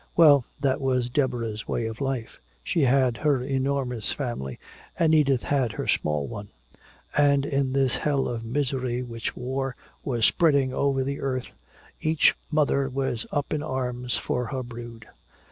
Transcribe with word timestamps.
Well, 0.17 0.45
that 0.59 0.81
was 0.81 1.11
Deborah's 1.11 1.67
way 1.67 1.85
of 1.85 2.01
life. 2.01 2.39
She 2.63 2.81
had 2.81 3.17
her 3.17 3.43
enormous 3.43 4.11
family 4.11 4.57
and 4.97 5.13
Edith 5.13 5.43
had 5.43 5.73
her 5.73 5.87
small 5.87 6.25
one, 6.27 6.49
and 7.15 7.45
in 7.45 7.71
this 7.73 7.97
hell 7.97 8.27
of 8.27 8.43
misery 8.43 9.03
which 9.03 9.35
war 9.35 9.75
was 10.03 10.25
spreading 10.25 10.73
over 10.73 11.03
the 11.03 11.19
earth 11.21 11.51
each 12.01 12.33
mother 12.49 12.89
was 12.89 13.27
up 13.31 13.53
in 13.53 13.61
arms 13.61 14.17
for 14.17 14.47
her 14.47 14.63
brood. 14.63 15.05